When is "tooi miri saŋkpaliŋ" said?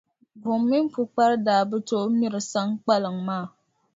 1.87-3.15